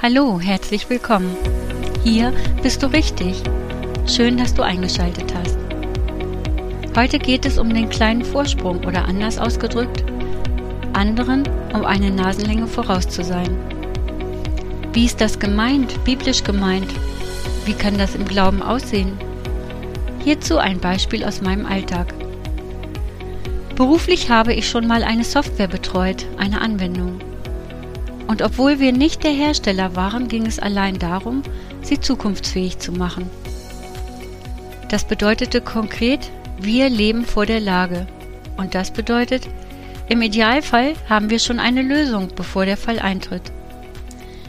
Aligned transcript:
Hallo, 0.00 0.38
herzlich 0.38 0.88
willkommen. 0.88 1.36
Hier 2.04 2.32
bist 2.62 2.84
du 2.84 2.86
richtig. 2.86 3.42
Schön, 4.06 4.36
dass 4.36 4.54
du 4.54 4.62
eingeschaltet 4.62 5.34
hast. 5.34 5.58
Heute 6.96 7.18
geht 7.18 7.44
es 7.44 7.58
um 7.58 7.74
den 7.74 7.88
kleinen 7.88 8.24
Vorsprung 8.24 8.84
oder 8.84 9.06
anders 9.06 9.38
ausgedrückt, 9.38 10.04
anderen 10.92 11.48
um 11.74 11.84
eine 11.84 12.12
Nasenlänge 12.12 12.68
voraus 12.68 13.08
zu 13.08 13.24
sein. 13.24 13.50
Wie 14.92 15.04
ist 15.04 15.20
das 15.20 15.40
gemeint, 15.40 16.04
biblisch 16.04 16.44
gemeint? 16.44 16.94
Wie 17.64 17.74
kann 17.74 17.98
das 17.98 18.14
im 18.14 18.24
Glauben 18.24 18.62
aussehen? 18.62 19.18
Hierzu 20.22 20.58
ein 20.58 20.78
Beispiel 20.78 21.24
aus 21.24 21.42
meinem 21.42 21.66
Alltag. 21.66 22.14
Beruflich 23.74 24.30
habe 24.30 24.54
ich 24.54 24.68
schon 24.68 24.86
mal 24.86 25.02
eine 25.02 25.24
Software 25.24 25.66
betreut, 25.66 26.24
eine 26.38 26.60
Anwendung. 26.60 27.18
Und 28.28 28.42
obwohl 28.42 28.78
wir 28.78 28.92
nicht 28.92 29.24
der 29.24 29.32
Hersteller 29.32 29.96
waren, 29.96 30.28
ging 30.28 30.46
es 30.46 30.58
allein 30.58 30.98
darum, 30.98 31.42
sie 31.82 31.98
zukunftsfähig 31.98 32.78
zu 32.78 32.92
machen. 32.92 33.28
Das 34.90 35.04
bedeutete 35.04 35.62
konkret, 35.62 36.30
wir 36.60 36.90
leben 36.90 37.24
vor 37.24 37.46
der 37.46 37.60
Lage. 37.60 38.06
Und 38.58 38.74
das 38.74 38.92
bedeutet, 38.92 39.48
im 40.08 40.20
Idealfall 40.20 40.94
haben 41.08 41.30
wir 41.30 41.38
schon 41.38 41.58
eine 41.58 41.82
Lösung, 41.82 42.28
bevor 42.36 42.66
der 42.66 42.76
Fall 42.76 42.98
eintritt. 42.98 43.50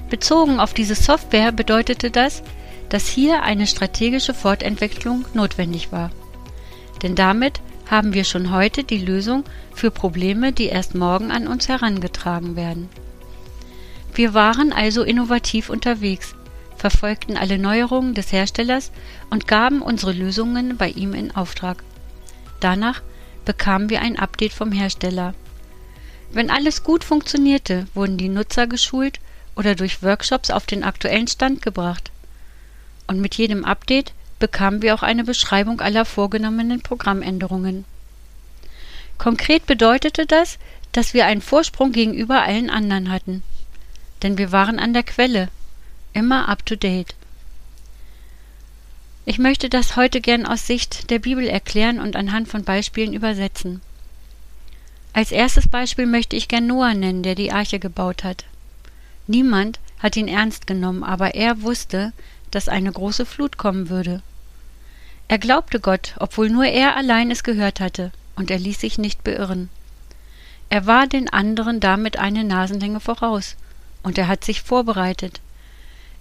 Bezogen 0.09 0.59
auf 0.59 0.73
diese 0.73 0.95
Software 0.95 1.51
bedeutete 1.53 2.11
das, 2.11 2.43
dass 2.89 3.07
hier 3.07 3.43
eine 3.43 3.65
strategische 3.65 4.33
Fortentwicklung 4.33 5.23
notwendig 5.33 5.91
war. 5.91 6.11
Denn 7.01 7.15
damit 7.15 7.61
haben 7.89 8.13
wir 8.13 8.25
schon 8.25 8.51
heute 8.51 8.83
die 8.83 8.97
Lösung 8.97 9.45
für 9.73 9.89
Probleme, 9.89 10.51
die 10.51 10.65
erst 10.65 10.95
morgen 10.95 11.31
an 11.31 11.47
uns 11.47 11.69
herangetragen 11.69 12.57
werden. 12.57 12.89
Wir 14.19 14.33
waren 14.33 14.73
also 14.73 15.03
innovativ 15.03 15.69
unterwegs, 15.69 16.35
verfolgten 16.75 17.37
alle 17.37 17.57
Neuerungen 17.57 18.13
des 18.15 18.33
Herstellers 18.33 18.91
und 19.29 19.47
gaben 19.47 19.81
unsere 19.81 20.11
Lösungen 20.11 20.75
bei 20.75 20.89
ihm 20.89 21.13
in 21.13 21.33
Auftrag. 21.33 21.85
Danach 22.59 23.01
bekamen 23.45 23.89
wir 23.89 24.01
ein 24.01 24.19
Update 24.19 24.51
vom 24.51 24.73
Hersteller. 24.73 25.35
Wenn 26.33 26.49
alles 26.49 26.83
gut 26.83 27.05
funktionierte, 27.05 27.87
wurden 27.93 28.17
die 28.17 28.27
Nutzer 28.27 28.67
geschult 28.67 29.21
oder 29.55 29.73
durch 29.73 30.03
Workshops 30.03 30.49
auf 30.49 30.65
den 30.65 30.83
aktuellen 30.83 31.29
Stand 31.29 31.61
gebracht. 31.61 32.11
Und 33.07 33.21
mit 33.21 33.35
jedem 33.35 33.63
Update 33.63 34.11
bekamen 34.37 34.81
wir 34.81 34.95
auch 34.95 35.03
eine 35.03 35.23
Beschreibung 35.23 35.79
aller 35.79 36.03
vorgenommenen 36.03 36.81
Programmänderungen. 36.81 37.85
Konkret 39.17 39.65
bedeutete 39.65 40.25
das, 40.25 40.59
dass 40.91 41.13
wir 41.13 41.25
einen 41.25 41.41
Vorsprung 41.41 41.93
gegenüber 41.93 42.41
allen 42.41 42.69
anderen 42.69 43.13
hatten 43.13 43.43
denn 44.21 44.37
wir 44.37 44.51
waren 44.51 44.79
an 44.79 44.93
der 44.93 45.03
Quelle, 45.03 45.49
immer 46.13 46.49
up 46.49 46.65
to 46.65 46.75
date. 46.75 47.15
Ich 49.25 49.37
möchte 49.37 49.69
das 49.69 49.95
heute 49.95 50.21
gern 50.21 50.45
aus 50.45 50.65
Sicht 50.65 51.11
der 51.11 51.19
Bibel 51.19 51.47
erklären 51.47 51.99
und 51.99 52.15
anhand 52.15 52.47
von 52.47 52.63
Beispielen 52.63 53.13
übersetzen. 53.13 53.81
Als 55.13 55.31
erstes 55.31 55.67
Beispiel 55.67 56.05
möchte 56.05 56.35
ich 56.35 56.47
gern 56.47 56.67
Noah 56.67 56.93
nennen, 56.93 57.23
der 57.23 57.35
die 57.35 57.51
Arche 57.51 57.79
gebaut 57.79 58.23
hat. 58.23 58.45
Niemand 59.27 59.79
hat 59.99 60.15
ihn 60.15 60.27
ernst 60.27 60.65
genommen, 60.65 61.03
aber 61.03 61.35
er 61.35 61.61
wusste, 61.61 62.13
dass 62.51 62.67
eine 62.67 62.91
große 62.91 63.25
Flut 63.25 63.57
kommen 63.57 63.89
würde. 63.89 64.23
Er 65.27 65.37
glaubte 65.37 65.79
Gott, 65.79 66.15
obwohl 66.19 66.49
nur 66.49 66.65
er 66.65 66.95
allein 66.95 67.29
es 67.29 67.43
gehört 67.43 67.79
hatte, 67.79 68.11
und 68.35 68.49
er 68.49 68.57
ließ 68.57 68.79
sich 68.79 68.97
nicht 68.97 69.23
beirren. 69.23 69.69
Er 70.69 70.87
war 70.87 71.05
den 71.05 71.29
anderen 71.29 71.79
damit 71.79 72.17
eine 72.17 72.43
Nasenlänge 72.43 72.99
voraus 72.99 73.55
und 74.03 74.17
er 74.17 74.27
hat 74.27 74.43
sich 74.43 74.61
vorbereitet. 74.61 75.41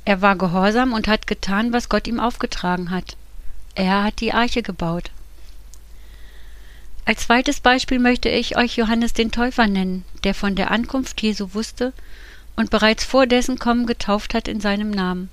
Er 0.05 0.23
war 0.23 0.37
gehorsam 0.37 0.93
und 0.93 1.09
hat 1.09 1.27
getan, 1.27 1.73
was 1.73 1.89
Gott 1.89 2.07
ihm 2.07 2.21
aufgetragen 2.21 2.91
hat. 2.91 3.17
Er 3.75 4.05
hat 4.05 4.21
die 4.21 4.33
Arche 4.33 4.63
gebaut. 4.63 5.11
Als 7.05 7.23
zweites 7.23 7.61
Beispiel 7.61 7.99
möchte 7.99 8.29
ich 8.29 8.57
euch 8.57 8.77
Johannes 8.77 9.13
den 9.13 9.31
Täufer 9.31 9.67
nennen, 9.67 10.05
der 10.25 10.35
von 10.35 10.55
der 10.55 10.71
Ankunft 10.71 11.23
Jesu 11.23 11.55
wusste 11.55 11.93
und 12.57 12.71
bereits 12.71 13.05
vor 13.05 13.27
dessen 13.27 13.59
Kommen 13.59 13.87
getauft 13.87 14.35
hat 14.35 14.49
in 14.49 14.61
seinem 14.61 14.91
Namen. 14.91 15.31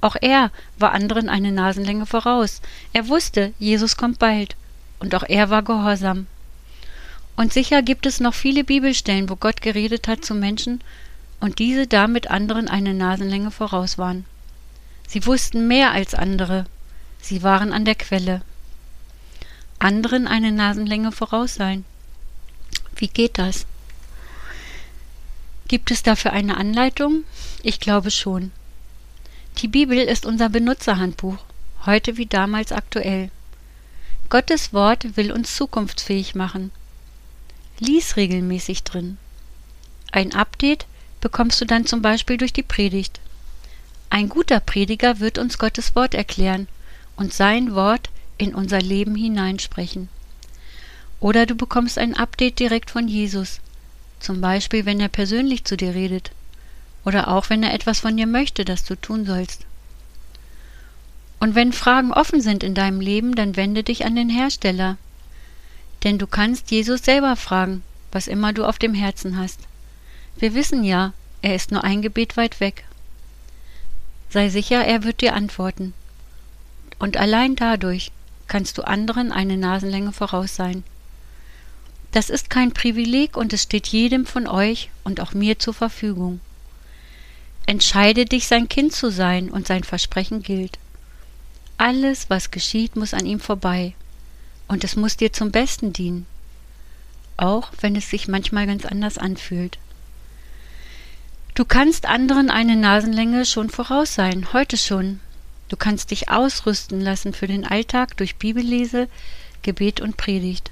Auch 0.00 0.16
er 0.20 0.50
war 0.78 0.92
anderen 0.92 1.28
eine 1.28 1.50
Nasenlänge 1.50 2.06
voraus. 2.06 2.60
Er 2.92 3.08
wusste, 3.08 3.52
Jesus 3.58 3.96
kommt 3.96 4.18
bald, 4.18 4.54
und 5.00 5.14
auch 5.14 5.24
er 5.28 5.50
war 5.50 5.62
gehorsam. 5.62 6.26
Und 7.36 7.52
sicher 7.52 7.82
gibt 7.82 8.06
es 8.06 8.20
noch 8.20 8.34
viele 8.34 8.64
Bibelstellen, 8.64 9.28
wo 9.28 9.36
Gott 9.36 9.62
geredet 9.62 10.08
hat 10.08 10.24
zu 10.24 10.34
Menschen 10.34 10.80
und 11.46 11.60
diese 11.60 11.86
damit 11.86 12.28
anderen 12.28 12.66
eine 12.66 12.92
Nasenlänge 12.92 13.52
voraus 13.52 13.98
waren. 13.98 14.24
Sie 15.06 15.26
wussten 15.26 15.68
mehr 15.68 15.92
als 15.92 16.12
andere, 16.12 16.66
sie 17.22 17.44
waren 17.44 17.72
an 17.72 17.84
der 17.84 17.94
Quelle. 17.94 18.42
Anderen 19.78 20.26
eine 20.26 20.50
Nasenlänge 20.50 21.12
voraus 21.12 21.54
sein. 21.54 21.84
Wie 22.96 23.06
geht 23.06 23.38
das? 23.38 23.64
Gibt 25.68 25.92
es 25.92 26.02
dafür 26.02 26.32
eine 26.32 26.56
Anleitung? 26.56 27.22
Ich 27.62 27.78
glaube 27.78 28.10
schon. 28.10 28.50
Die 29.58 29.68
Bibel 29.68 29.98
ist 29.98 30.26
unser 30.26 30.48
Benutzerhandbuch, 30.48 31.38
heute 31.86 32.16
wie 32.16 32.26
damals 32.26 32.72
aktuell. 32.72 33.30
Gottes 34.30 34.72
Wort 34.72 35.16
will 35.16 35.30
uns 35.30 35.54
zukunftsfähig 35.54 36.34
machen. 36.34 36.72
Lies 37.78 38.16
regelmäßig 38.16 38.82
drin. 38.82 39.16
Ein 40.10 40.34
Update 40.34 40.86
bekommst 41.20 41.60
du 41.60 41.64
dann 41.64 41.86
zum 41.86 42.02
Beispiel 42.02 42.36
durch 42.36 42.52
die 42.52 42.62
Predigt. 42.62 43.20
Ein 44.10 44.28
guter 44.28 44.60
Prediger 44.60 45.20
wird 45.20 45.38
uns 45.38 45.58
Gottes 45.58 45.94
Wort 45.96 46.14
erklären 46.14 46.68
und 47.16 47.32
sein 47.32 47.74
Wort 47.74 48.10
in 48.38 48.54
unser 48.54 48.80
Leben 48.80 49.14
hineinsprechen. 49.14 50.08
Oder 51.20 51.46
du 51.46 51.54
bekommst 51.54 51.98
ein 51.98 52.16
Update 52.16 52.58
direkt 52.58 52.90
von 52.90 53.08
Jesus, 53.08 53.60
zum 54.20 54.40
Beispiel 54.40 54.84
wenn 54.84 55.00
er 55.00 55.08
persönlich 55.08 55.64
zu 55.64 55.76
dir 55.76 55.94
redet, 55.94 56.30
oder 57.04 57.28
auch 57.28 57.50
wenn 57.50 57.62
er 57.62 57.72
etwas 57.72 58.00
von 58.00 58.16
dir 58.16 58.26
möchte, 58.26 58.64
das 58.64 58.84
du 58.84 58.96
tun 58.96 59.24
sollst. 59.24 59.64
Und 61.38 61.54
wenn 61.54 61.72
Fragen 61.72 62.12
offen 62.12 62.40
sind 62.40 62.62
in 62.64 62.74
deinem 62.74 63.00
Leben, 63.00 63.34
dann 63.34 63.56
wende 63.56 63.82
dich 63.82 64.04
an 64.04 64.16
den 64.16 64.30
Hersteller. 64.30 64.96
Denn 66.04 66.18
du 66.18 66.26
kannst 66.26 66.70
Jesus 66.70 67.02
selber 67.04 67.36
fragen, 67.36 67.82
was 68.12 68.26
immer 68.26 68.52
du 68.52 68.64
auf 68.64 68.78
dem 68.78 68.94
Herzen 68.94 69.38
hast. 69.38 69.60
Wir 70.38 70.54
wissen 70.54 70.84
ja, 70.84 71.12
er 71.42 71.54
ist 71.54 71.70
nur 71.70 71.84
ein 71.84 72.02
Gebet 72.02 72.36
weit 72.36 72.60
weg. 72.60 72.84
Sei 74.30 74.48
sicher, 74.48 74.84
er 74.84 75.04
wird 75.04 75.20
dir 75.20 75.34
antworten. 75.34 75.94
Und 76.98 77.16
allein 77.16 77.56
dadurch 77.56 78.12
kannst 78.48 78.78
du 78.78 78.82
anderen 78.82 79.32
eine 79.32 79.56
Nasenlänge 79.56 80.12
voraus 80.12 80.56
sein. 80.56 80.84
Das 82.12 82.30
ist 82.30 82.50
kein 82.50 82.72
Privileg 82.72 83.36
und 83.36 83.52
es 83.52 83.62
steht 83.62 83.86
jedem 83.88 84.26
von 84.26 84.46
euch 84.46 84.90
und 85.04 85.20
auch 85.20 85.34
mir 85.34 85.58
zur 85.58 85.74
Verfügung. 85.74 86.40
Entscheide 87.66 88.24
dich, 88.24 88.46
sein 88.46 88.68
Kind 88.68 88.92
zu 88.92 89.10
sein 89.10 89.50
und 89.50 89.66
sein 89.66 89.84
Versprechen 89.84 90.42
gilt. 90.42 90.78
Alles, 91.78 92.30
was 92.30 92.50
geschieht, 92.50 92.96
muss 92.96 93.12
an 93.12 93.26
ihm 93.26 93.40
vorbei 93.40 93.94
und 94.68 94.84
es 94.84 94.96
muss 94.96 95.16
dir 95.16 95.32
zum 95.32 95.50
Besten 95.50 95.92
dienen, 95.92 96.26
auch 97.36 97.70
wenn 97.80 97.96
es 97.96 98.08
sich 98.08 98.28
manchmal 98.28 98.66
ganz 98.66 98.84
anders 98.84 99.18
anfühlt. 99.18 99.78
Du 101.56 101.64
kannst 101.64 102.04
anderen 102.04 102.50
eine 102.50 102.76
Nasenlänge 102.76 103.46
schon 103.46 103.70
voraus 103.70 104.14
sein, 104.14 104.52
heute 104.52 104.76
schon. 104.76 105.20
Du 105.70 105.76
kannst 105.78 106.10
dich 106.10 106.28
ausrüsten 106.28 107.00
lassen 107.00 107.32
für 107.32 107.46
den 107.46 107.64
Alltag 107.64 108.14
durch 108.18 108.36
Bibellese, 108.36 109.08
Gebet 109.62 110.02
und 110.02 110.18
Predigt. 110.18 110.70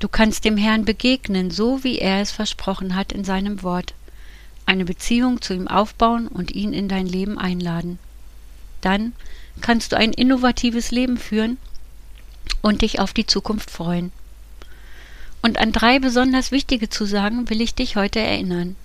Du 0.00 0.08
kannst 0.08 0.44
dem 0.44 0.58
Herrn 0.58 0.84
begegnen, 0.84 1.50
so 1.50 1.82
wie 1.82 1.98
er 1.98 2.20
es 2.20 2.30
versprochen 2.30 2.94
hat 2.94 3.10
in 3.10 3.24
seinem 3.24 3.62
Wort, 3.62 3.94
eine 4.66 4.84
Beziehung 4.84 5.40
zu 5.40 5.54
ihm 5.54 5.66
aufbauen 5.66 6.28
und 6.28 6.54
ihn 6.54 6.74
in 6.74 6.90
dein 6.90 7.06
Leben 7.06 7.38
einladen. 7.38 7.98
Dann 8.82 9.14
kannst 9.62 9.92
du 9.92 9.96
ein 9.96 10.12
innovatives 10.12 10.90
Leben 10.90 11.16
führen 11.16 11.56
und 12.60 12.82
dich 12.82 13.00
auf 13.00 13.14
die 13.14 13.26
Zukunft 13.26 13.70
freuen. 13.70 14.12
Und 15.40 15.56
an 15.56 15.72
drei 15.72 16.00
besonders 16.00 16.52
wichtige 16.52 16.90
Zusagen 16.90 17.48
will 17.48 17.62
ich 17.62 17.74
dich 17.74 17.96
heute 17.96 18.20
erinnern. 18.20 18.76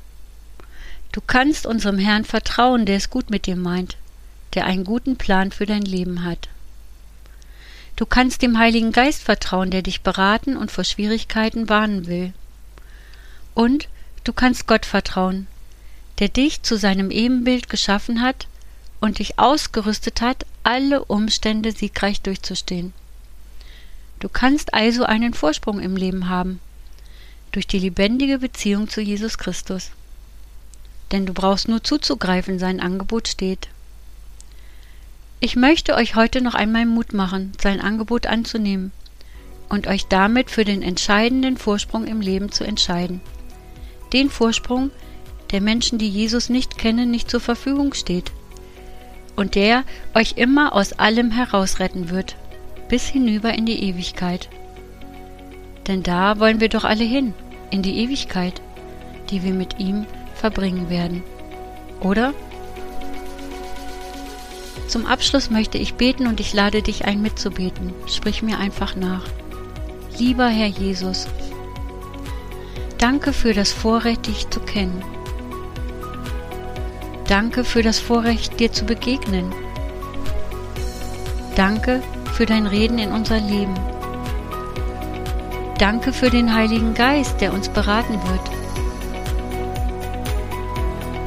Du 1.12 1.22
kannst 1.22 1.66
unserem 1.66 1.98
Herrn 1.98 2.24
vertrauen, 2.24 2.86
der 2.86 2.98
es 2.98 3.10
gut 3.10 3.30
mit 3.32 3.48
dir 3.48 3.56
meint, 3.56 3.98
der 4.54 4.66
einen 4.66 4.84
guten 4.84 5.18
Plan 5.18 5.52
für 5.52 5.66
dein 5.66 5.82
Leben 5.82 6.24
hat. 6.24 6.50
Du 7.96 8.06
kannst 8.06 8.42
dem 8.42 8.58
Heiligen 8.58 8.92
Geist 8.92 9.24
vertrauen, 9.24 9.72
der 9.72 9.82
dich 9.82 10.02
beraten 10.02 10.56
und 10.56 10.72
vor 10.72 10.84
Schwierigkeiten 10.84 11.68
warnen 11.68 12.08
will. 12.08 12.34
Und 13.56 13.90
du 14.24 14.34
kannst 14.34 14.68
Gott 14.68 14.86
vertrauen, 14.86 15.48
der 16.20 16.30
dich 16.30 16.62
zu 16.62 16.78
seinem 16.78 17.12
Ebenbild 17.12 17.70
geschaffen 17.70 18.22
hat 18.22 18.48
und 19.02 19.20
dich 19.20 19.40
ausgerüstet 19.40 20.22
hat, 20.22 20.46
alle 20.64 21.04
Umstände 21.06 21.72
siegreich 21.72 22.22
durchzustehen. 22.22 22.94
Du 24.20 24.30
kannst 24.30 24.74
also 24.74 25.04
einen 25.04 25.34
Vorsprung 25.34 25.80
im 25.80 25.96
Leben 25.96 26.30
haben, 26.30 26.60
durch 27.52 27.66
die 27.68 27.80
lebendige 27.80 28.40
Beziehung 28.40 28.90
zu 28.90 29.02
Jesus 29.02 29.38
Christus. 29.38 29.92
Denn 31.12 31.26
du 31.26 31.34
brauchst 31.34 31.68
nur 31.68 31.84
zuzugreifen, 31.84 32.60
sein 32.60 32.80
Angebot 32.80 33.28
steht. 33.28 33.68
Ich 35.40 35.56
möchte 35.56 35.96
euch 35.96 36.16
heute 36.16 36.42
noch 36.42 36.54
einmal 36.54 36.86
Mut 36.86 37.14
machen, 37.14 37.54
sein 37.62 37.80
Angebot 37.80 38.28
anzunehmen 38.28 38.92
und 39.70 39.88
euch 39.88 40.08
damit 40.08 40.52
für 40.52 40.66
den 40.66 40.82
entscheidenden 40.82 41.58
Vorsprung 41.58 42.08
im 42.08 42.22
Leben 42.22 42.52
zu 42.52 42.64
entscheiden. 42.64 43.22
Den 44.12 44.30
Vorsprung, 44.30 44.92
der 45.52 45.62
Menschen, 45.62 45.98
die 45.98 46.10
Jesus 46.10 46.50
nicht 46.50 46.78
kennen, 46.78 47.10
nicht 47.10 47.30
zur 47.30 47.40
Verfügung 47.40 47.94
steht 47.94 48.32
und 49.36 49.56
der 49.56 49.86
euch 50.14 50.34
immer 50.36 50.74
aus 50.74 50.94
allem 50.94 51.32
herausretten 51.32 52.10
wird, 52.10 52.36
bis 52.90 53.08
hinüber 53.08 53.54
in 53.54 53.66
die 53.66 53.82
Ewigkeit. 53.84 54.50
Denn 55.88 56.04
da 56.04 56.40
wollen 56.40 56.60
wir 56.60 56.68
doch 56.68 56.84
alle 56.84 57.06
hin, 57.06 57.34
in 57.72 57.82
die 57.82 58.00
Ewigkeit, 58.00 58.62
die 59.30 59.44
wir 59.44 59.54
mit 59.54 59.80
ihm 59.80 60.06
verbringen 60.40 60.90
werden. 60.90 61.24
Oder? 62.00 62.34
Zum 64.88 65.06
Abschluss 65.06 65.50
möchte 65.50 65.78
ich 65.78 65.94
beten 65.96 66.26
und 66.26 66.40
ich 66.40 66.54
lade 66.54 66.82
dich 66.82 67.06
ein 67.06 67.22
mitzubeten. 67.22 67.94
Sprich 68.08 68.42
mir 68.42 68.58
einfach 68.58 68.96
nach. 68.96 69.26
Lieber 70.18 70.48
Herr 70.48 70.68
Jesus, 70.68 71.28
danke 72.98 73.32
für 73.32 73.54
das 73.54 73.72
Vorrecht, 73.72 74.28
dich 74.28 74.50
zu 74.50 74.60
kennen. 74.60 75.04
Danke 77.28 77.64
für 77.64 77.84
das 77.84 78.00
Vorrecht, 78.00 78.60
dir 78.60 78.72
zu 78.72 78.86
begegnen. 78.86 79.54
Danke 81.56 82.02
für 82.34 82.48
dein 82.48 82.66
Reden 82.66 82.98
in 82.98 83.12
unser 83.12 83.40
Leben. 83.40 83.76
Danke 85.78 86.12
für 86.12 86.30
den 86.30 86.54
Heiligen 86.54 86.96
Geist, 86.96 87.40
der 87.42 87.54
uns 87.54 87.70
beraten 87.70 88.14
wird. 88.14 88.59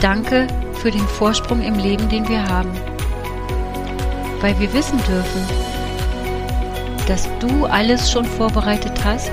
Danke 0.02 0.48
für 0.74 0.90
den 0.90 1.06
Vorsprung 1.06 1.62
im 1.62 1.76
Leben, 1.78 2.08
den 2.08 2.28
wir 2.28 2.44
haben, 2.44 2.72
weil 4.40 4.58
wir 4.58 4.72
wissen 4.72 4.98
dürfen, 4.98 5.42
dass 7.06 7.28
du 7.38 7.66
alles 7.66 8.10
schon 8.10 8.24
vorbereitet 8.24 8.98
hast, 9.04 9.30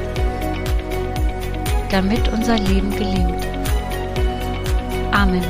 damit 1.90 2.28
unser 2.28 2.60
Leben 2.60 2.92
gelingt. 2.92 3.48
Amen. 5.12 5.44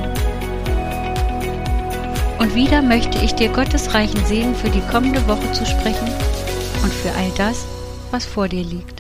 Und 2.40 2.56
wieder 2.56 2.82
möchte 2.82 3.18
ich 3.18 3.36
dir 3.36 3.50
Gottes 3.50 3.94
reichen 3.94 4.26
Segen 4.26 4.56
für 4.56 4.70
die 4.70 4.84
kommende 4.90 5.28
Woche 5.28 5.52
zu 5.52 5.66
sprechen 5.66 6.08
und 6.82 6.94
für 6.94 7.12
all 7.12 7.30
das, 7.36 7.66
was 8.12 8.26
vor 8.26 8.48
dir 8.48 8.64
liegt. 8.64 8.99